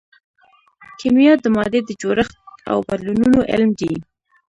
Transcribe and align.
کیمیا 0.99 1.33
د 1.43 1.45
مادې 1.55 1.79
د 1.85 1.89
جوړښت 2.01 2.35
او 2.71 2.77
بدلونونو 2.87 3.39
علم 3.51 3.71
دی. 3.79 3.93